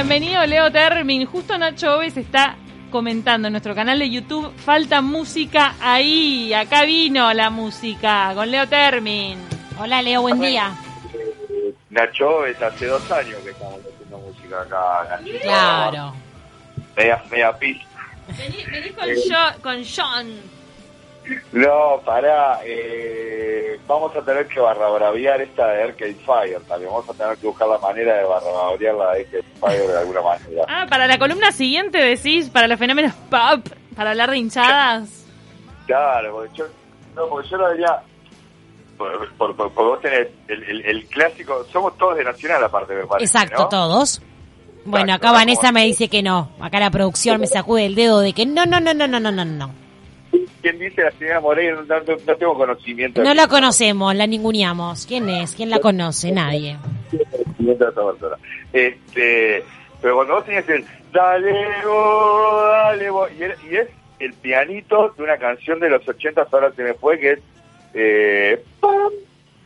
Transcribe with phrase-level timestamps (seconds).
[0.00, 1.24] Bienvenido Leo Termin.
[1.24, 2.56] Justo Nacho Oves está
[2.90, 6.52] comentando en nuestro canal de YouTube, falta música ahí.
[6.52, 9.38] Acá vino la música con Leo Termin.
[9.78, 10.74] Hola Leo, buen día.
[11.14, 15.08] Eh, Nacho, es hace dos años que estamos haciendo música acá.
[15.18, 15.38] Nacho.
[15.40, 16.14] Claro.
[16.94, 17.86] Media, media pista.
[18.36, 20.55] Vení, vení con, Jo- con John.
[21.52, 22.60] No, pará.
[22.64, 26.90] Eh, vamos a tener que barrabraviar esta de Arcade Fire también.
[26.92, 30.22] Vamos a tener que buscar la manera de barrabraviar la de Arcade Fire de alguna
[30.22, 30.64] manera.
[30.68, 33.66] Ah, para la columna siguiente decís, para los fenómenos pop,
[33.96, 35.24] para hablar de hinchadas.
[35.86, 36.64] Claro, porque yo,
[37.14, 38.00] no, porque yo lo diría...
[38.96, 41.64] Por, por- por- porque vos tenés el, el- el clásico...
[41.72, 43.68] Somos todos de Nacional aparte, me parece, Exacto, ¿no?
[43.68, 44.22] todos.
[44.86, 45.36] Bueno, Exacto, acá.
[45.38, 46.50] Vanessa me dice que no.
[46.60, 49.30] Acá la producción me sacude el dedo de que no, no, no, no, no, no,
[49.32, 49.70] no, no.
[50.66, 51.76] ¿Quién dice la señora Moreira?
[51.76, 53.22] No, no- no tengo conocimiento.
[53.22, 55.06] No la conocemos, la ninguneamos.
[55.06, 55.54] ¿Quién es?
[55.54, 56.32] ¿Quién la conoce?
[56.32, 56.76] Nadie.
[57.30, 58.36] conocimiento de esa persona.
[58.72, 59.64] Este,
[60.02, 61.52] pero cuando vos tenías el dale,
[61.84, 66.72] go, dale, go", y, y es el pianito de una canción de los 80 ahora
[66.72, 67.38] se me fue, que es
[67.94, 68.92] eh, pam,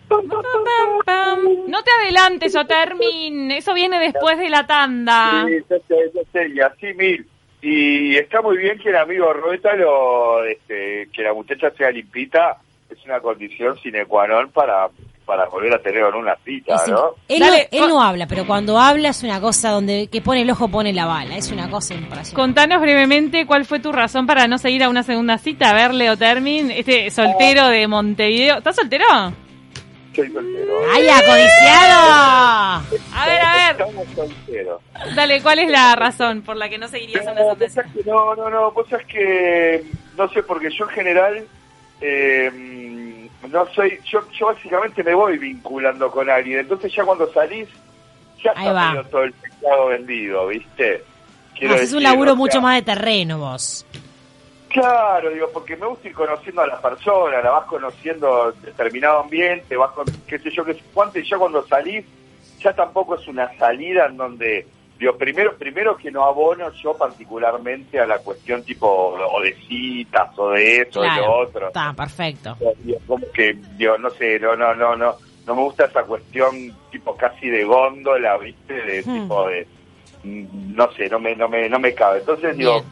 [0.06, 1.44] pam, pam, pam, Pam, pam.
[1.66, 3.50] No te adelantes, o Termin.
[3.52, 5.46] Eso viene después de la tanda.
[5.48, 7.26] Sí, y así mil.
[7.62, 12.58] Y está muy bien que el amigo Rueta lo, este, que la muchacha sea limpita,
[12.88, 14.88] es una condición sine qua non para,
[15.24, 17.14] para volver a tener una cita, sí, ¿no?
[17.28, 20.42] él, Dale, no, él no habla, pero cuando habla es una cosa donde que pone
[20.42, 21.36] el ojo pone la bala.
[21.36, 22.34] Es una cosa impresionante.
[22.34, 25.70] Contanos brevemente cuál fue tu razón para no seguir a una segunda cita.
[25.70, 28.58] A ver, Leo Termin, este soltero de Montevideo.
[28.58, 29.04] ¿Estás soltero?
[30.20, 30.80] Soy soltero.
[30.92, 32.00] ¡Ay, acodiciado!
[33.14, 33.70] A ver, a ver.
[33.70, 34.82] Estamos solteros.
[35.14, 37.84] Dale, ¿cuál es la razón por la que no seguirías una No, cita?
[37.84, 39.84] que no, no, no, vos sabés que,
[40.18, 41.46] no sé, porque yo en general,
[42.02, 47.68] eh, no soy, yo, yo básicamente me voy vinculando con alguien, entonces ya cuando salís,
[48.44, 51.02] ya está todo el pescado vendido, ¿viste?
[51.58, 53.86] Quiero Haces un laburo o sea, mucho más de terreno vos.
[54.70, 59.18] Claro, digo, porque me gusta ir conociendo a la persona, la vas conociendo en determinado
[59.20, 62.06] ambiente, vas con, qué sé yo, qué sé cuánto, y ya cuando salís,
[62.60, 64.66] ya tampoco es una salida en donde,
[64.96, 70.30] digo, primero, primero que no abono yo particularmente a la cuestión tipo, o de citas,
[70.38, 71.36] o de eso, de lo Claro.
[71.38, 71.66] otro.
[71.66, 72.56] Está, perfecto.
[72.84, 75.16] Digo, como que, digo, no sé, no, no, no, no,
[75.46, 79.14] no me gusta esa cuestión tipo casi de góndola, viste, de Hmm.
[79.14, 79.66] tipo de,
[80.22, 82.20] mm, no sé, no me, no me, no me cabe.
[82.20, 82.84] Entonces digo,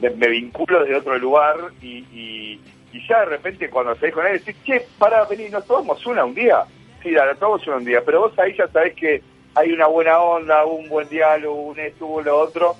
[0.00, 2.60] me, me vinculo desde otro lugar y, y,
[2.92, 6.24] y ya de repente cuando salís con él decís, che, para venir, nos tomamos una
[6.24, 6.64] un día.
[7.02, 9.22] Sí, dale, tomamos una un día, pero vos ahí ya sabés que
[9.54, 12.76] hay una buena onda, un buen diálogo, un esto, un lo otro,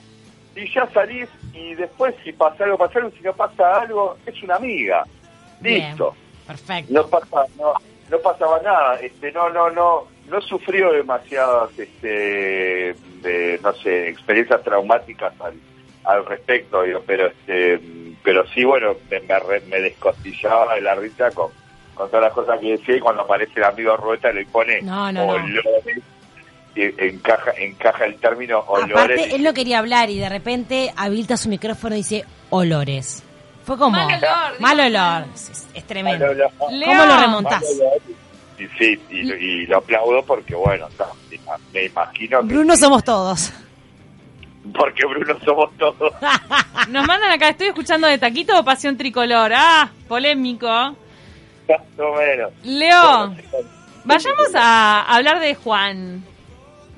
[0.57, 4.43] y ya salís y después si pasa algo, pasa algo, si no pasa algo, es
[4.43, 5.05] una amiga.
[5.61, 5.89] Bien.
[5.89, 6.15] Listo
[6.47, 6.93] Perfecto.
[6.93, 7.73] no pasa no
[8.11, 14.63] no pasaba nada este no no no no sufrió demasiadas este de, no sé experiencias
[14.63, 15.55] traumáticas al,
[16.05, 17.81] al respecto digo, pero este
[18.23, 21.51] pero sí bueno me, me, re- me descostillaba de la risa con
[21.95, 25.13] con todas las cosas que decía y cuando aparece el amigo Rueta le pone No,
[25.13, 25.33] no, no.
[25.33, 26.03] olores
[26.75, 31.37] y encaja encaja el término olores Aparte, él no quería hablar y de repente habilita
[31.37, 33.23] su micrófono y dice olores.
[33.65, 33.97] Fue como...
[33.97, 35.25] Mal olor, Mal olor.
[35.35, 36.27] Es, es tremendo.
[36.59, 37.63] ¿Cómo lo remontás?
[38.59, 40.87] y sí y, y lo aplaudo porque bueno
[41.73, 43.53] me imagino que Bruno somos todos.
[44.79, 46.13] Porque Bruno somos todos.
[46.91, 49.53] Nos mandan acá, estoy escuchando de Taquito o Pasión Tricolor.
[49.55, 50.67] Ah, polémico.
[50.67, 52.53] Más o menos.
[52.65, 53.35] Leo,
[54.05, 56.23] vayamos a hablar de Juan.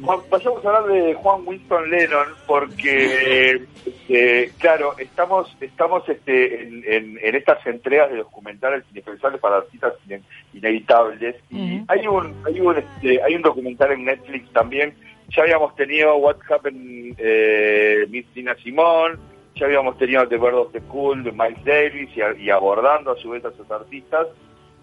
[0.06, 3.62] Va- Vayamos a hablar de Juan Winston Lennon porque,
[4.08, 9.94] eh, claro, estamos estamos este, en, en- en estas entregas de documentales indispensables para artistas
[10.06, 10.22] ine-
[10.52, 11.36] inevitables.
[11.50, 14.94] Y hay un hay un este, hay un documental en Netflix también.
[15.36, 18.24] Ya habíamos tenido What Happened eh, Miss
[18.62, 19.16] Simone,
[19.54, 23.10] ya habíamos tenido The Bird of the Cool de Miles Davis y, a- y abordando
[23.12, 24.26] a su vez a sus artistas.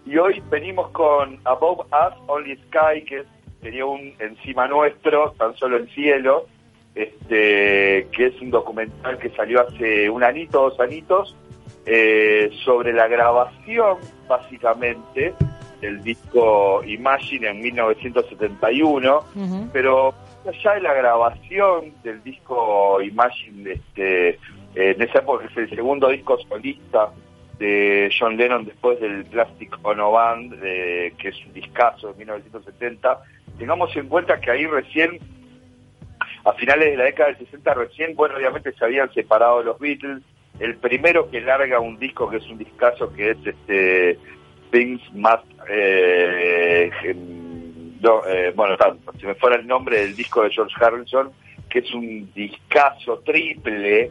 [0.06, 3.26] Y hoy venimos con Above Us, Only Sky, que es-
[3.62, 6.46] sería un Encima Nuestro, tan solo el cielo,
[6.94, 11.34] este, que es un documental que salió hace un anito, dos anitos,
[11.86, 13.98] eh, sobre la grabación,
[14.28, 15.34] básicamente,
[15.80, 19.68] del disco Imagine en 1971, Ujú.
[19.72, 20.14] pero
[20.46, 24.38] allá de la grabación del disco Imagine, este,
[24.74, 27.10] en esa época es el segundo disco solista
[27.58, 33.20] de John Lennon después del Plastic Ono Band, de- que es un discazo de 1970,
[33.58, 35.18] tengamos en cuenta que ahí recién,
[36.44, 40.22] a finales de la década del 60, recién, bueno, obviamente se habían separado los Beatles,
[40.58, 44.18] el primero que larga un disco que es un discazo que es este
[44.70, 46.90] Things Must eh,
[48.04, 51.32] no, eh, bueno, tanto, si me fuera el nombre del disco de George Harrison,
[51.68, 54.10] que es un discazo triple,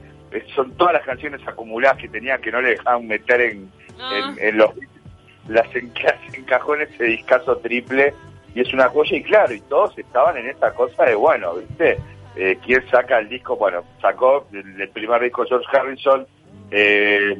[0.56, 4.34] son todas las canciones acumuladas que tenía que no le dejaban meter en, Ah.
[4.38, 4.72] en, en los
[5.48, 8.14] las enca- encajó en ese discazo triple.
[8.56, 11.98] Y es una joya y claro y todos estaban en esa cosa de bueno viste
[12.36, 16.28] eh, quién saca el disco bueno sacó el, el primer disco George Harrison
[16.70, 17.36] eh,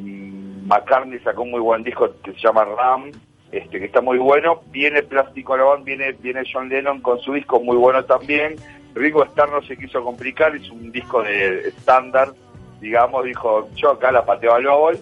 [0.66, 3.12] McCartney sacó un muy buen disco que se llama Ram
[3.54, 7.34] este que está muy bueno viene Plastic Ono Band, viene viene John Lennon con su
[7.34, 8.56] disco muy bueno también
[8.96, 12.30] Ringo Starr no se quiso complicar hizo un disco de estándar
[12.82, 14.98] digamos dijo yo acá la pateo al óvol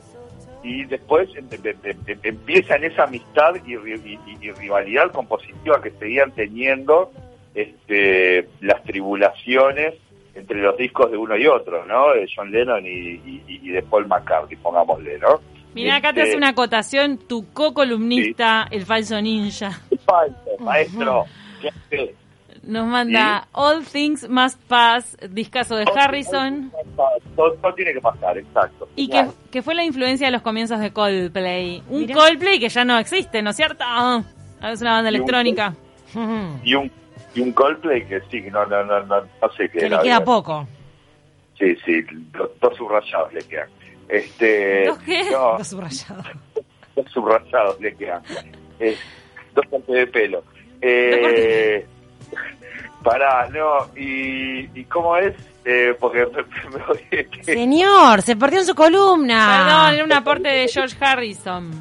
[0.64, 5.90] y después em- em- em- em- empiezan esa amistad y, y- y rivalidad compositiva que
[5.92, 7.12] seguían teniendo
[7.56, 9.96] este, las tribulaciones
[10.36, 12.14] entre los discos de uno y otro, ¿no?
[12.14, 15.42] De John Lennon y- y de Paul McCartney, pongámosle, ¿no?
[15.74, 19.80] Mira, acá te Este, hace una acotación tu co-columnista, el falso ninja.
[20.06, 21.26] falso, maestro.
[21.62, 22.16] ¿qué hace?
[22.64, 26.72] Nos manda All Things Must Pass, discazo de Harrison,
[27.36, 28.88] Todo, todo tiene que pasar, exacto.
[28.96, 31.82] y que, que fue la influencia de los comienzos de Coldplay.
[31.90, 32.14] Un Mirá.
[32.16, 33.84] Coldplay que ya no existe, ¿no es cierto?
[33.88, 34.22] Ah,
[34.64, 35.74] Es una banda Y un- electrónica.
[36.64, 36.92] Y un,
[37.34, 39.86] y un Coldplay que sí, que no, no, no, no, no sé qué que le
[39.88, 40.26] era, queda bien.
[40.26, 40.68] poco.
[41.58, 42.02] Sí, sí,
[42.34, 43.70] dos, dos subrayados le quedan.
[44.12, 45.24] Este, ¿Dos qué?
[45.32, 46.24] No, Está subrayado.
[46.96, 48.22] dos subrayados le quedan.
[48.80, 48.98] Eh,
[49.56, 50.38] dos cortes de pelo.
[50.42, 50.48] Dos
[50.82, 51.86] Eh,
[53.04, 55.34] pará, no, y, y cómo es,
[55.66, 59.64] eh, porque me, me voy de- Señor, se perdió en su columna.
[59.66, 61.72] Perdón, era un aporte de George Harrison.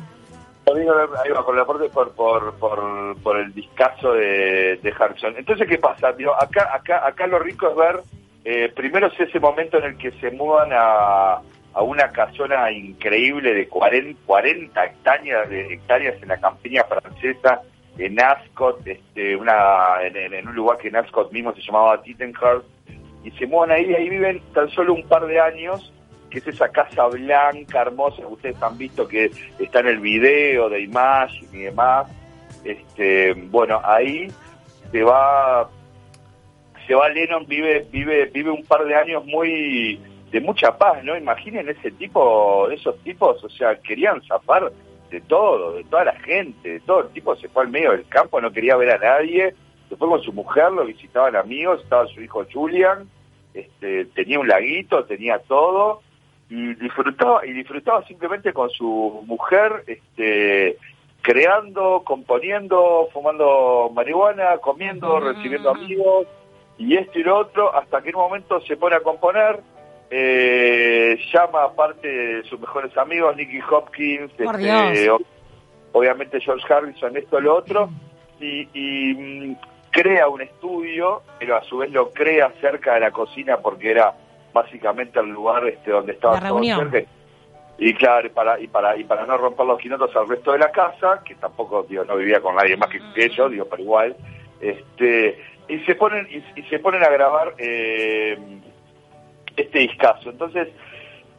[0.67, 0.85] Ahí
[1.33, 5.35] va, con el aporte por, por, por, por el discazo de, de Harrison.
[5.37, 6.12] Entonces, ¿qué pasa?
[6.12, 8.00] Digo, acá, acá, acá lo rico es ver,
[8.44, 11.41] eh, primero es ese momento en el que se mudan a,
[11.75, 17.63] a una casona increíble de 40, 40 hectáreas, de, hectáreas en la campiña francesa,
[17.99, 22.67] en Ascot, este, una, en, en- un lugar que en Ascot mismo se llamaba Tittenhurst,
[23.23, 25.93] y se mudan ahí, y ahí viven tan solo un par de años,
[26.31, 30.69] que es esa casa blanca, hermosa, que ustedes han visto que está en el video
[30.71, 32.11] de Imagine y demás.
[32.65, 34.29] Este, bueno, ahí
[34.93, 35.69] se va,
[36.87, 41.17] se va Lennon, vive, vive, vive un par de años muy de mucha paz, ¿no?
[41.17, 44.71] Imaginen ese tipo, esos tipos, o sea, querían zafar
[45.11, 47.00] de todo, de toda la gente, de todo.
[47.00, 49.55] El tipo se fue al medio del campo, no quería ver a nadie,
[49.88, 53.09] se fue con su mujer, lo visitaban amigos, estaba su hijo Julian,
[53.55, 56.00] este, tenía un laguito, tenía todo,
[56.49, 60.76] y disfrutaba, y disfrutaba simplemente con su mujer, este,
[61.23, 65.25] creando, componiendo, fumando marihuana, comiendo, Mm.
[65.25, 66.26] recibiendo amigos,
[66.79, 69.61] y esto y lo otro, hasta que en un momento se pone a componer,
[70.11, 75.11] eh, llama aparte de sus mejores amigos, Nicky Hopkins, este,
[75.93, 77.91] obviamente George Harrison, esto lo otro,
[78.41, 79.57] y, y, mm,
[79.91, 84.15] crea un estudio, pero a su vez lo crea cerca de la cocina porque era
[84.53, 87.03] básicamente el lugar este donde estaba todo cerca.
[87.79, 90.59] Y claro, y para, y para, y para no romper los quinotos al resto de
[90.59, 93.83] la casa, que tampoco, digo, no vivía con nadie más que, que ellos, digo, pero
[93.83, 94.17] igual,
[94.61, 98.37] este, y se ponen, y, y se ponen a grabar eh,
[99.61, 100.31] este discazo.
[100.31, 100.69] Entonces,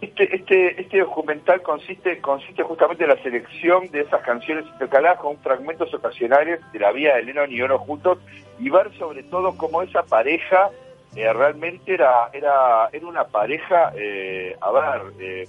[0.02, 5.38] este, este, este documental consiste, consiste justamente en la selección de esas canciones intercaladas con
[5.38, 8.18] fragmentos ocasionales de la vida de Lennon y Ono juntos
[8.60, 10.72] y ver sobre todo cómo esa pareja
[11.16, 15.48] eh, realmente era, era, era una pareja, eh, a ver, eh,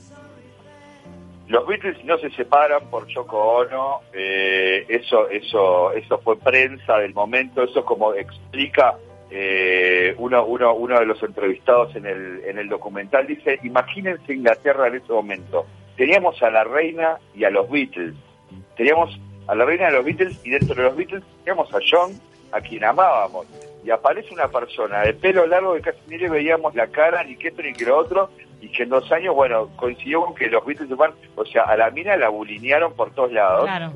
[1.49, 7.63] los Beatles no se separan por Yoko Ono, eso, eso, eso fue prensa del momento,
[7.63, 8.97] eso como explica
[9.35, 14.89] eh, uno, uno, uno de los entrevistados en el, en el documental, dice, imagínense Inglaterra
[14.89, 15.65] en ese momento,
[15.97, 18.15] teníamos a la reina y a los Beatles,
[18.77, 22.13] teníamos a la reina de los Beatles y dentro de los Beatles teníamos a John,
[22.53, 23.47] a quien amábamos,
[23.83, 27.37] y aparece una persona de pelo largo que casi ni le veíamos la cara, ni
[27.37, 28.29] que esto ni que lo otro,
[28.61, 31.63] y que en dos años, bueno, coincidió con que los Beatles se fueron, o sea,
[31.63, 33.65] a la mina la bulinearon por todos lados.
[33.65, 33.93] Claro.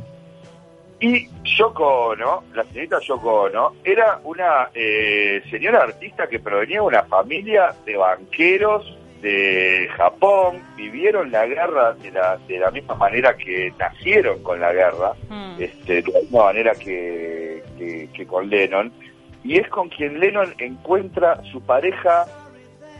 [0.98, 6.86] Y Yoko Ono, la señorita Yoko Ono, era una eh, señora artista que provenía de
[6.86, 13.36] una familia de banqueros de Japón, vivieron la guerra de la, de la misma manera
[13.36, 15.62] que nacieron con la guerra, Mm.
[15.62, 18.92] este, de la misma manera que, que, que con Lennon,
[19.42, 22.26] y es con quien Lennon encuentra su pareja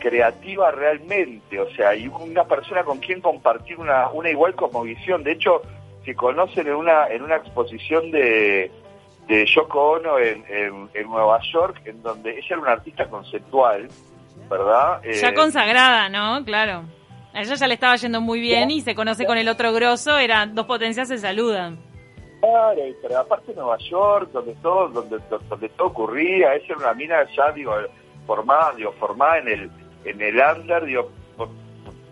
[0.01, 5.23] creativa realmente, o sea, y una persona con quien compartir una, una igual cosmovisión.
[5.25, 5.63] De hecho,
[6.07, 8.71] se conocen en una, en una exposición de,
[9.27, 13.89] de Yoko Ono en, en, en Nueva York, en donde ella era una artista conceptual,
[14.49, 15.03] ¿verdad?
[15.03, 16.43] Ya Eh, consagrada, ¿no?
[16.45, 16.85] Claro.
[17.35, 20.17] A ella ya le estaba yendo muy bien y se conoce con el otro grosso,
[20.17, 21.79] eran dos potencias se saludan.
[22.41, 25.19] Claro, pero aparte Nueva York, donde todo, donde,
[25.51, 27.75] donde todo ocurría, ella era una mina ya, digo,
[28.27, 29.71] formada, digo, formada en el,
[30.05, 31.11] en el under, digo,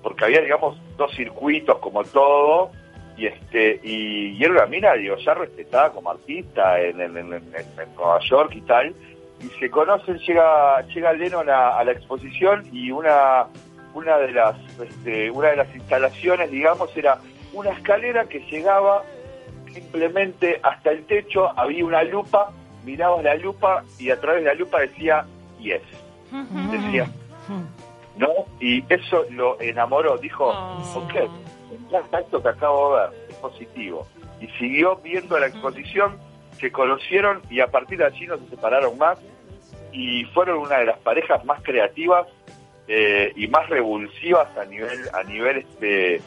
[0.03, 2.73] porque había, digamos, dos circuitos como todo,
[3.17, 7.33] y este y, y era una mina, digo, ya respetada como artista en, en, en,
[7.35, 8.95] en Nueva York y tal,
[9.41, 13.47] y se conocen, llega llega Lennon a, a la exposición y una
[13.95, 17.19] una de las este, una de las instalaciones, digamos, era
[17.53, 19.03] una escalera que llegaba
[19.73, 22.51] simplemente hasta el techo, había una lupa,
[22.85, 25.25] mirabas la lupa y a través de la lupa decía
[25.61, 25.83] yes.
[26.71, 27.09] Decía,
[28.17, 28.29] ¿no?
[28.61, 31.05] Y eso lo enamoró, dijo, Oh.
[31.05, 31.31] ok,
[31.99, 34.07] esto que acabo de ver, es positivo.
[34.41, 36.19] Y siguió viendo la exposición,
[36.59, 39.19] se conocieron y a partir de allí no se separaron más
[39.93, 42.27] y fueron una de las parejas más creativas
[42.89, 46.21] eh, y más revulsivas a nivel a nivel este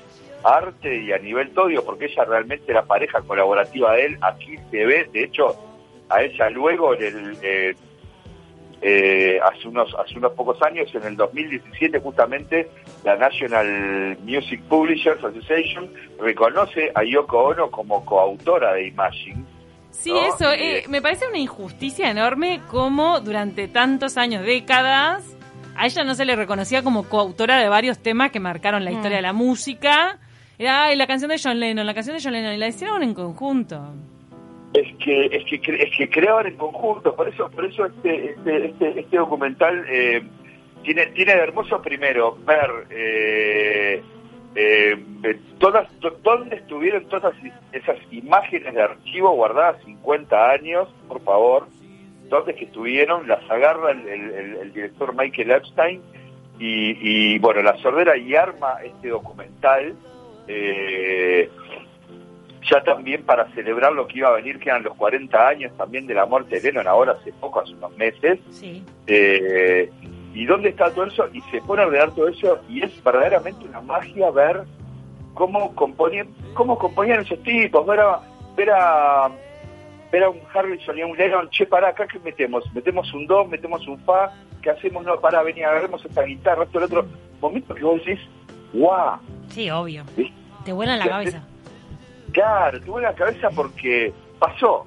[0.43, 4.86] arte y a nivel todo, porque ella realmente la pareja colaborativa de él, aquí se
[4.86, 5.55] ve, de hecho,
[6.09, 7.75] a ella luego en el, eh,
[8.81, 12.69] eh, hace unos hace unos pocos años, en el 2017 justamente,
[13.03, 19.43] la National Music Publishers Association reconoce a Yoko Ono como coautora de Imagine.
[19.91, 20.22] Sí, ¿no?
[20.27, 25.36] eso, eh, eh, me parece una injusticia enorme como durante tantos años, décadas,
[25.75, 28.93] a ella no se le reconocía como coautora de varios temas que marcaron la Mm.
[28.96, 30.19] historia de la música.
[30.60, 33.03] Era, ay, la canción de John Lennon, la canción de John Lennon, y la hicieron
[33.03, 33.93] en conjunto.
[34.79, 38.65] Es que es que es que creaban en conjunto, por eso por eso este este
[38.67, 40.22] este, este documental eh,
[40.84, 44.01] tiene tiene de hermoso primero ver eh,
[44.55, 44.96] eh,
[45.60, 47.34] todas to- dónde estuvieron todas
[47.72, 51.67] esas imágenes de archivo guardadas 50 años, por favor,
[52.29, 56.01] dónde estuvieron, las agarra el director Michael Epstein
[56.60, 59.93] y, y, bueno, la sordera y arma este documental
[60.48, 61.50] eh,
[62.69, 66.05] ya también para celebrar lo que iba a venir, que eran los 40 años también
[66.07, 68.39] de la muerte de Lennon, ahora hace poco, hace unos meses.
[68.50, 68.83] Sí.
[69.07, 69.89] Eh,
[70.33, 71.27] ¿Y dónde está todo eso?
[71.33, 74.63] Y se pone a ordenar todo eso y es verdaderamente una magia ver
[75.33, 78.19] cómo componían, cómo componían esos tipos, ver a,
[78.55, 79.29] ver a,
[80.12, 83.25] ver a un Harrison y a un Lennon, che, pará, acá que metemos, metemos un
[83.25, 84.31] do, metemos un fa,
[84.62, 85.05] ¿qué hacemos?
[85.05, 87.05] No, pará, vení, agarremos esta guitarra, esto, el otro.
[87.39, 88.19] Momento que vos decís,
[88.74, 89.19] ¡guau!
[89.50, 90.03] Sí, obvio.
[90.15, 90.33] ¿viste?
[90.65, 91.43] Te vuelan la cabeza.
[92.38, 94.86] Claro, tuve la cabeza porque pasó.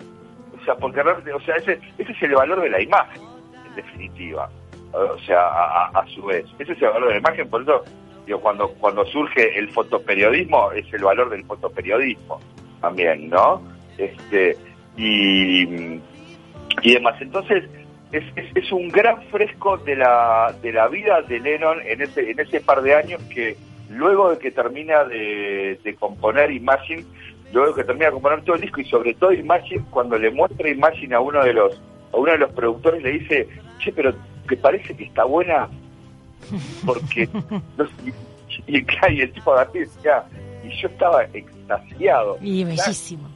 [0.57, 3.23] O sea, porque o sea, ese, ese es el valor de la imagen,
[3.67, 4.49] en definitiva.
[4.93, 5.49] O sea,
[5.87, 6.45] a, su vez.
[6.61, 7.83] Ese es el valor de la imagen, por eso,
[8.25, 12.39] digo, cuando, cuando surge el fotoperiodismo, es el valor del fotoperiodismo
[12.81, 13.61] también, ¿no?
[13.99, 14.57] Este,
[14.97, 15.65] y,
[16.83, 17.21] y demás.
[17.21, 17.65] Entonces,
[18.13, 22.31] es, es, es un gran fresco de la, de la vida de Lennon en ese,
[22.31, 23.57] en ese par de años que
[23.91, 27.05] luego de que termina de, de componer Imagine,
[27.53, 30.31] luego de que termina de componer todo el disco y sobre todo Imagine, cuando le
[30.31, 31.81] muestra Imagine a uno de los
[32.13, 34.13] a uno de los productores le dice, che, pero
[34.49, 35.69] ¿te parece que está buena?
[36.87, 37.29] Porque
[37.77, 37.85] no
[38.67, 40.25] y, y, claro, y el tipo y decía,
[40.65, 42.37] y yo estaba extasiado.
[42.41, 43.29] Y Ya- bellísimo.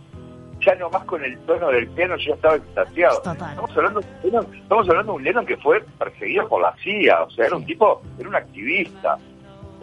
[0.61, 3.17] ya nomás con el tono del piano yo estaba extasiado.
[3.23, 3.51] Total.
[3.51, 7.31] Estamos hablando, de estamos hablando de un Lennon que fue perseguido por la CIA, o
[7.31, 9.19] sea, era un tipo, era un activista,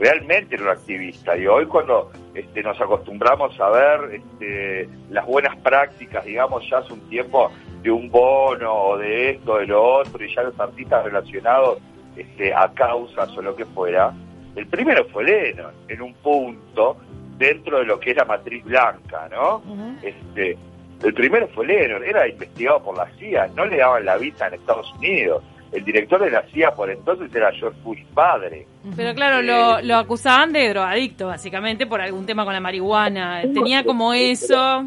[0.01, 1.37] realmente era un activista.
[1.37, 6.91] Y hoy cuando este, nos acostumbramos a ver este, las buenas prácticas, digamos, ya hace
[6.91, 7.51] un tiempo
[7.83, 11.77] de un bono o de esto, de lo otro, y ya los artistas relacionados
[12.15, 14.11] este, a causas o lo que fuera,
[14.55, 16.97] el primero fue Lennon, en un punto
[17.37, 19.61] dentro de lo que era matriz blanca, ¿no?
[20.01, 20.57] Este
[21.03, 24.55] el primero fue Lennon, era investigado por la CIA, no le daban la visa en
[24.55, 25.43] Estados Unidos.
[25.71, 28.67] El director de la CIA por entonces era George Bush padre.
[28.95, 33.41] Pero claro, lo, lo acusaban de drogadicto, básicamente, por algún tema con la marihuana.
[33.53, 34.85] Tenía como eso,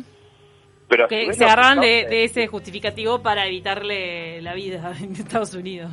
[0.88, 5.90] Pero que se agarraban de, ese justificativo para evitarle la vida en Estados Unidos.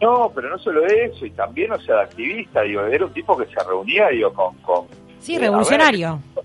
[0.00, 3.36] No, pero no solo eso, y también, o sea, de activista, digo, era un tipo
[3.36, 4.54] que se reunía, digo, con...
[4.58, 4.86] con
[5.20, 6.20] Sí, eh, a revolucionario.
[6.36, 6.44] ver,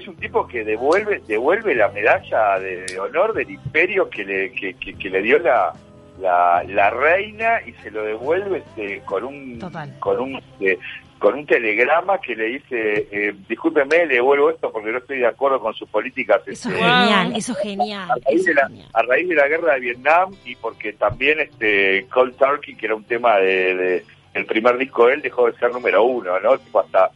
[0.00, 4.52] es un tipo que devuelve devuelve la medalla de, de honor del imperio que le,
[4.52, 5.72] que, que- que le dio la,
[6.20, 9.94] la, la reina y se lo devuelve este, con un Total.
[9.98, 10.78] con un este,
[11.18, 15.26] con un telegrama que le dice eh, discúlpeme le devuelvo esto porque no estoy de
[15.26, 18.08] acuerdo con sus políticas Eso es este, genial, eso es genial.
[18.10, 18.88] a raíz, de la, genial.
[18.92, 22.94] a raíz de la guerra de Vietnam y porque también este Cold Turkey que era
[22.94, 26.56] un tema de, de- el primer disco de él dejó de ser número uno no
[26.58, 27.10] tipo hasta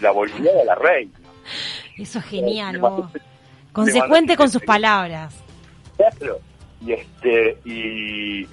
[0.00, 1.12] la volvía de la reina
[1.96, 3.10] Eso es genial, mandó-
[3.72, 5.42] Consecuente con sus palabras.
[5.96, 6.38] Claro.
[6.80, 8.46] Y este, y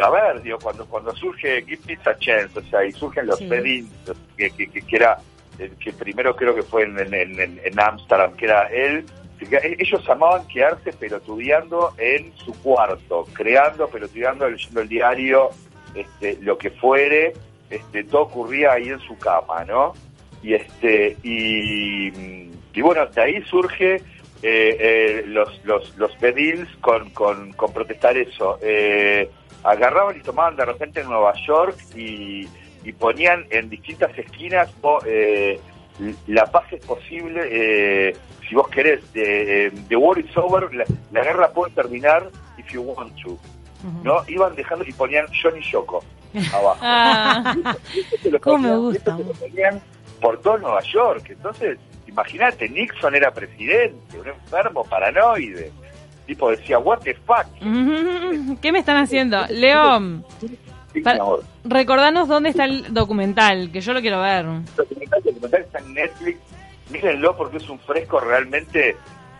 [0.00, 3.46] a ver, digo, cuando cuando surge Give a Chance, o sea, y surgen los Sí.
[3.48, 3.90] Bedins,
[4.36, 5.18] que, que, que, era,
[5.58, 9.04] el que primero creo que fue en en, en, en Amsterdam, que era él,
[9.40, 15.50] ellos amaban quedarse pelotudeando en su cuarto, creando, pelotudeando, leyendo el diario,
[15.94, 17.32] este, lo que fuere,
[17.70, 19.94] este, todo ocurría ahí en su cama, ¿no?
[20.42, 22.08] Y este, y,
[22.72, 24.02] y bueno, de ahí surge
[24.42, 28.58] eh, eh, los, los, los Bedils con, con, con protestar eso.
[28.62, 29.30] Eh,
[29.62, 32.48] agarraban y tomaban de repente en Nueva York y,
[32.84, 34.70] y ponían en distintas esquinas
[35.06, 35.60] eh,
[36.28, 38.16] la paz es posible, eh,
[38.48, 42.80] si vos querés, eh, the war is over, la, la guerra puede terminar if you
[42.82, 43.38] want to.
[44.02, 44.22] ¿no?
[44.28, 46.02] Iban dejando y ponían Johnny Yoko
[46.54, 46.78] abajo.
[46.80, 47.54] Ah,
[48.14, 49.10] Esto lo Cómo me ponían- gusta.
[49.10, 49.82] esto se lo ponían
[50.20, 51.26] por todo Nueva York.
[51.30, 51.78] Entonces,
[52.10, 55.72] imagínate, Nixon era presidente, un enfermo paranoide.
[56.26, 57.46] Tipo decía, what the fuck.
[58.60, 59.46] ¿Qué me están haciendo?
[59.48, 60.22] Leo,
[60.92, 61.24] Sí, para-
[61.64, 64.44] recordanos dónde está el documental, que yo lo quiero ver.
[64.44, 66.38] El documental, el documental está en Netflix.
[66.90, 68.96] Mírenlo porque es un fresco realmente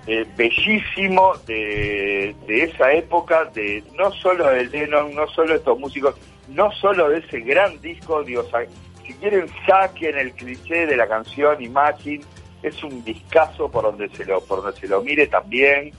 [0.06, 5.78] eh, bellísimo de, de esa época, de no solo de Lennon, no solo de estos
[5.78, 6.14] músicos,
[6.48, 8.64] no solo de ese gran disco, digo, sa-
[9.04, 12.24] si quieren saquen el cliché de la canción Imagine,
[12.62, 15.92] es un discazo por donde se lo, por donde se lo mire también.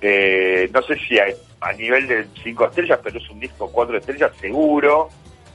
[0.00, 1.24] Eh, no sé si a,
[1.60, 5.08] a nivel de cinco estrellas, pero es un disco cuatro estrellas seguro.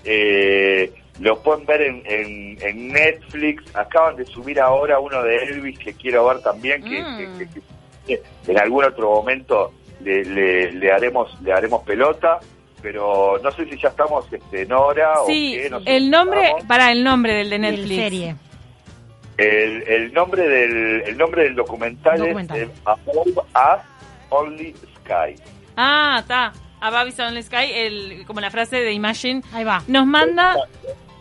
[0.03, 3.63] Eh, lo pueden ver en, en, en Netflix.
[3.75, 7.37] Acaban de subir ahora uno de Elvis que quiero ver también, que, Mm.
[7.37, 7.61] que- que-
[8.45, 9.71] que en algún otro momento
[10.03, 12.39] le, le, le haremos le haremos pelota.
[12.81, 15.69] Pero no sé si ya estamos este, en hora Sí, o qué.
[15.69, 16.63] no sé el si nombre, estamos.
[16.65, 17.95] para el nombre del de El Netflix.
[17.95, 18.35] serie.
[19.41, 22.57] El, el nombre del el nombre del documental, Documental.
[22.57, 23.81] es eh, Above Us
[24.29, 25.35] Only Sky.
[25.75, 26.53] Ah, está.
[26.79, 29.41] Above is Only Sky, el, como la frase de Imagine.
[29.53, 29.83] Ahí va.
[29.87, 30.55] Nos manda,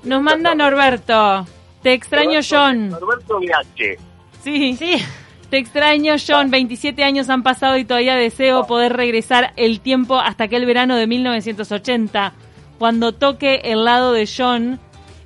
[0.05, 1.47] nos manda Norberto.
[1.83, 2.91] Te extraño, Roberto- John.
[3.01, 3.97] Roberto VH.
[4.43, 4.77] Sí.
[4.77, 5.03] Sí.
[5.51, 6.51] Te extraño, John.
[6.51, 11.07] 27 años han pasado y todavía deseo poder regresar el tiempo hasta aquel verano de
[11.07, 12.33] 1980,
[12.79, 14.79] cuando toque el lado de John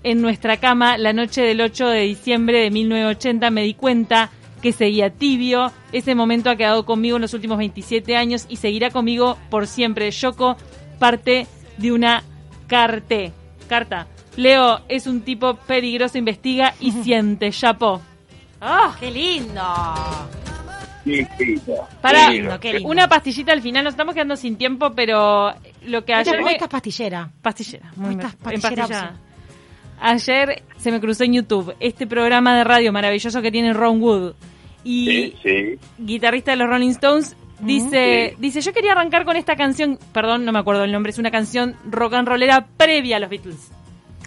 [0.05, 3.51] en nuestra cama la noche del 8 de diciembre de 1980.
[3.51, 4.31] Me di cuenta
[4.63, 5.73] que seguía tibio.
[5.93, 10.11] Ese momento ha quedado conmigo en los últimos 27 años y seguirá conmigo por siempre.
[10.11, 10.57] Yoko,
[10.99, 11.47] parte
[11.79, 12.23] de una
[12.69, 13.33] carte.
[13.69, 14.07] Carta.
[14.37, 17.51] Leo es un tipo peligroso, investiga y siente.
[17.51, 18.01] Chapo.
[18.61, 18.97] ¡Ah!
[19.01, 19.63] ¡Qué lindo!
[22.01, 22.89] Para- Sí, lindo, qué lindo.
[22.89, 26.53] Una pastillita al final, nos estamos quedando sin tiempo, pero lo que ayer me...
[26.53, 27.31] esta es pastillera.
[27.43, 29.17] Pastillera, muy Esta bien, es pastillera.
[30.01, 34.35] Ayer se me cruzó en YouTube este programa de radio maravilloso que tiene Ron Wood
[34.85, 35.79] y Sí, sí.
[35.99, 38.37] guitarrista de los Rolling Stones dice, Sí.
[38.41, 41.31] dice, yo quería arrancar con esta canción, perdón, no me acuerdo el nombre, es una
[41.31, 43.71] canción rock and rollera previa a los Beatles.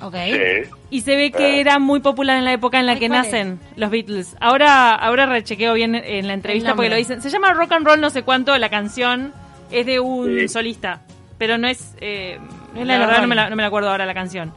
[0.01, 0.15] Ok.
[0.25, 0.69] sí.
[0.91, 1.55] Y se ve que Ah.
[1.57, 4.35] era muy popular en la época en la Ay, que ¿cuál nacen los Beatles.
[4.39, 7.21] Ahora, ahora rechequeo bien en la entrevista porque lo dicen.
[7.21, 9.33] Se llama Rock and Roll no sé cuánto, la canción
[9.71, 10.47] es de un Sí.
[10.47, 11.01] solista,
[11.37, 11.95] pero no es...
[11.99, 12.39] Eh,
[12.73, 14.53] No es la verdad no me la, no me la acuerdo ahora la canción.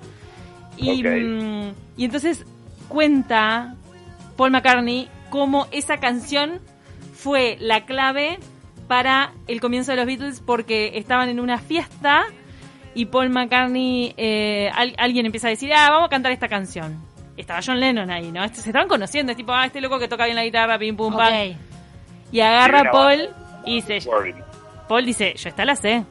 [1.97, 2.45] Y, entonces
[2.89, 3.75] cuenta
[4.37, 6.61] Paul McCartney cómo esa canción
[7.15, 8.39] fue la clave
[8.89, 12.25] para el comienzo de los Beatles porque estaban en una fiesta
[12.95, 16.99] y Paul McCartney, eh, al- alguien empieza a decir, ah, vamos a cantar esta canción.
[17.37, 18.43] Estaba John Lennon ahí, ¿no?
[18.49, 21.13] Se estaban conociendo, es tipo, ah, este loco que toca bien la guitarra, pim pum
[21.15, 21.33] pam.
[22.33, 23.29] Y agarra a Paul
[23.65, 24.01] y dice.
[24.89, 26.05] Paul dice, yo esta la sé.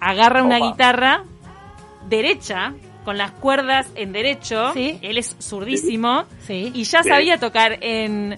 [0.00, 1.24] Agarra una guitarra
[2.08, 2.74] derecha,
[3.06, 4.72] con las cuerdas en derecho.
[4.74, 4.98] Sí.
[5.00, 6.24] Él es zurdísimo.
[6.44, 6.72] Sí.
[6.74, 8.36] Y ya sabía tocar en,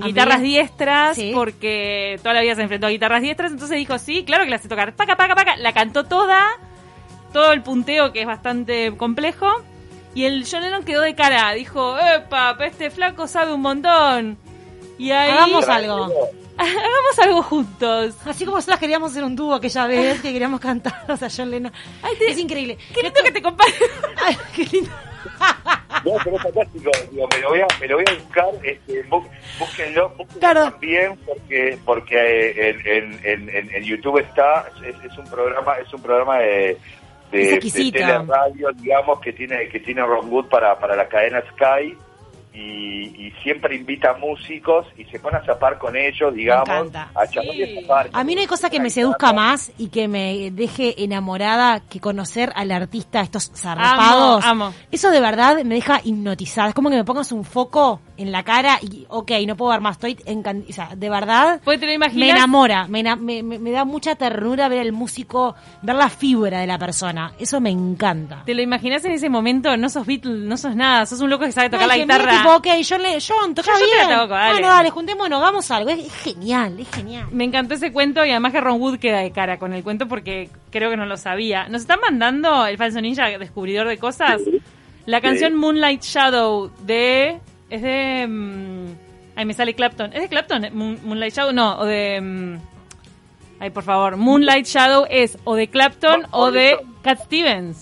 [0.00, 1.32] guitarras diestras, Sí.
[1.34, 3.52] porque toda la vida se enfrentó a guitarras diestras.
[3.52, 4.96] Entonces dijo, sí, claro que la sé tocar.
[4.96, 5.56] Paca, paca, paca.
[5.58, 6.46] La cantó toda.
[7.34, 9.46] Todo el punteo, que es bastante complejo.
[10.14, 11.52] Y el John Lennon quedó de cara.
[11.52, 14.38] Dijo, epa, este flaco sabe un montón.
[14.96, 15.30] Y ahí...
[15.30, 16.10] Hagamos algo.
[16.76, 18.14] Hagamos algo juntos.
[18.26, 21.72] Así como nosotros queríamos hacer un dúo aquella vez que queríamos cantar a John Lennon.
[22.28, 22.76] Es increíble.
[22.94, 23.72] Qué lindo que te compare.
[24.24, 24.90] Ay, qué lindo.
[26.04, 26.90] No, pero es fantástico.
[27.10, 28.46] Digo, me, lo voy a, me lo voy a buscar.
[28.62, 30.70] Este, bú- búsquenlo, búsquenlo Claro.
[30.70, 32.16] también porque porque
[32.50, 34.68] eh, en, en, en, en- en YouTube está.
[34.84, 36.78] Es, es un programa es un programa de,
[37.32, 41.96] de, de teleradio, digamos, que tiene que tiene Ron Wood para, para la cadena Sky.
[42.60, 47.08] Y, y siempre invita músicos y se pone a zapar con ellos, digamos, encanta.
[47.14, 47.78] a charlar y Sí.
[47.78, 48.10] a zapar.
[48.12, 52.00] A mí no hay cosa que me seduzca más y que me deje enamorada que
[52.00, 54.44] conocer al artista, estos zarpados.
[54.44, 54.74] amo.
[54.90, 56.70] Eso de verdad me deja hipnotizada.
[56.70, 59.80] Es como que me pongas un foco en la cara y, ok, no puedo ver
[59.80, 59.96] más.
[59.96, 62.30] Estoy encan- o sea, de verdad, Pues te lo me imaginas.
[62.36, 62.86] enamora.
[62.88, 66.66] Me, ena- me, me- me da mucha ternura ver el músico, ver la fibra de
[66.66, 67.32] la persona.
[67.38, 68.42] Eso me encanta.
[68.44, 69.76] ¿Te lo imaginas en ese momento?
[69.76, 72.36] No sos Beatle, no sos nada, sos un loco que sabe tocar la mira, guitarra.
[72.38, 74.18] tipo, ok, John, le, John toca Yo- yo te la bien.
[74.18, 74.52] toco, dale.
[74.52, 75.90] Bueno, dale, juntémonos, hagamos algo.
[75.90, 77.26] Es, es genial, es genial.
[77.30, 80.08] Me encantó ese cuento y además que Ron Wood queda de cara con el cuento
[80.08, 81.68] porque creo que no lo sabía.
[81.68, 84.40] Nos están mandando el falso ninja descubridor de cosas.
[85.06, 88.86] La canción Moonlight Shadow de es de mm,
[89.36, 90.12] ay me sale Clapton.
[90.12, 90.66] ¿Es de Clapton?
[90.72, 92.58] Moon- Moonlight Shadow no, o de mm,
[93.60, 96.76] Ay, por favor, Moonlight Shadow es o de Clapton Va- o de.
[97.02, 97.80] Cat Stevens.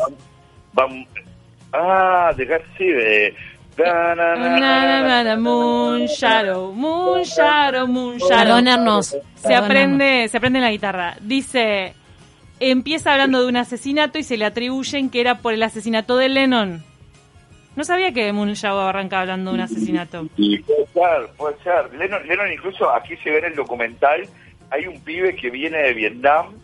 [1.72, 2.96] Ah, de García.
[2.96, 3.34] de-
[3.76, 8.38] Da, na, na, Na, na, na, na, Moon Shadow, Moon Shadow, Moon Shadow.
[8.38, 9.14] Perdónennos.
[9.34, 11.16] Se aprende, se aprende en la guitarra.
[11.20, 11.92] Dice,
[12.58, 16.30] empieza hablando de un asesinato y se le atribuyen que era por el asesinato de
[16.30, 16.84] Lennon.
[17.76, 20.26] No sabía que Shadow arranca hablando de un asesinato.
[20.36, 21.94] Y puede ser, puede ser.
[21.94, 24.22] Lennon, Lennon incluso aquí se ve en el documental,
[24.70, 26.54] hay un pibe que viene de Vietnam,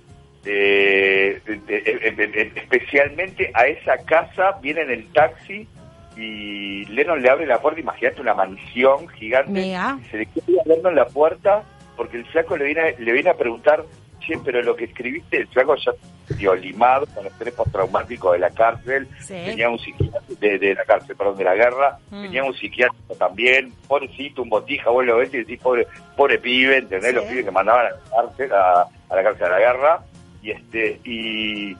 [0.44, 5.68] eh, de- de- de- de- especialmente a esa casa, viene en el taxi
[6.16, 9.98] y Lennon le abre la puerta, imagínate una mansión gigante, Mega.
[10.04, 11.62] y se le queda hablando en la puerta
[11.96, 13.84] porque el flaco le viene, le viene a preguntar,
[14.26, 15.92] che, pero lo que escribiste, el flaco ya
[16.36, 19.34] dio limado con estrés postraumático de la cárcel, Sí.
[19.44, 22.22] tenía un psiquiatra de, de la cárcel, perdón, de la guerra, Mm.
[22.22, 26.78] tenía un psiquiatra también, pobrecito, un botija, vos lo ves y decís, pobre, pobre pibe,
[26.78, 27.10] ¿entendés?
[27.10, 27.16] Sí.
[27.16, 27.96] Los pibes que mandaban a la
[28.28, 30.00] cárcel, a, a la cárcel de la guerra,
[30.42, 31.76] y este, y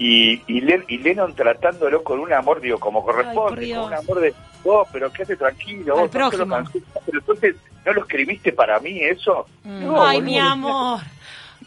[0.00, 4.20] y, y, Len- y Lennon tratándolo con un amor, digo, como corresponde, con un amor
[4.20, 4.32] de,
[4.64, 6.54] oh, pero quédate tranquilo, vos no te lo prójimo.
[6.54, 6.82] cansés".
[7.04, 9.46] pero entonces, ¿no lo escribiste para mí eso?
[9.64, 9.84] Mm.
[9.86, 11.00] No, Ay, boludo, mi amor.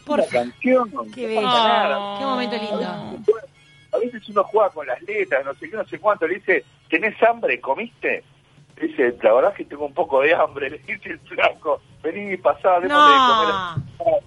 [0.06, 0.90] Por una canción.
[1.14, 1.98] Qué no bello.
[1.98, 2.16] Oh.
[2.18, 3.24] Qué momento lindo.
[3.94, 6.64] A veces uno juega con las letras, no sé qué, no sé cuánto, le dice,
[6.88, 7.60] ¿tenés hambre?
[7.60, 8.24] ¿Comiste?
[8.80, 12.36] Dice, la verdad es que tengo un poco de hambre, le dice el flaco, vení,
[12.38, 13.74] pasá, démosle de No.
[13.98, 14.22] comer.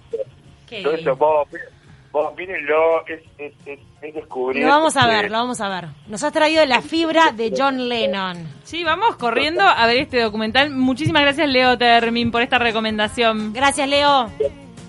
[0.68, 1.16] Qué Todo eso, lindo.
[1.16, 1.48] vos,
[2.12, 4.62] vos, mírenlo, es, es, es, es descubrir.
[4.62, 5.88] Lo vamos a ver, lo vamos a ver.
[6.06, 8.36] Nos has traído la fibra de John Lennon.
[8.62, 10.70] Sí, vamos corriendo a ver este documental.
[10.70, 13.52] Muchísimas gracias, Leo Termin, por esta recomendación.
[13.52, 14.30] Gracias, Leo.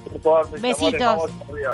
[0.10, 1.04] Por favor, mis Besito.
[1.04, 1.66] amores, vamos arriba.